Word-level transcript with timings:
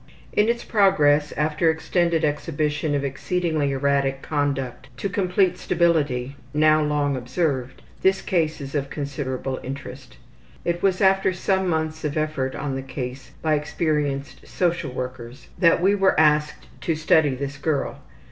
In 0.33 0.49
its 0.49 0.63
progress, 0.63 1.31
after 1.37 1.69
extended 1.69 2.25
exhibition 2.25 2.95
of 2.95 3.03
exceedingly 3.05 3.71
erratic 3.71 4.23
conduct, 4.23 4.87
to 4.97 5.07
complete 5.09 5.59
stability 5.59 6.35
now 6.55 6.81
long 6.81 7.15
observed, 7.15 7.83
this 8.01 8.19
case 8.23 8.59
is 8.61 8.73
of 8.73 8.89
considerable 8.89 9.59
interest. 9.61 10.17
It 10.65 10.81
was 10.81 11.01
after 11.01 11.33
some 11.33 11.69
months 11.69 12.03
of 12.03 12.17
effort 12.17 12.55
on 12.55 12.75
the 12.75 12.81
case 12.81 13.29
by 13.43 13.53
experienced 13.53 14.47
social 14.47 14.91
workers 14.91 15.49
that 15.59 15.79
we 15.79 15.93
were 15.93 16.19
asked 16.19 16.65
to 16.81 16.95
study 16.95 17.35
this 17.35 17.57
girl. 17.59 17.97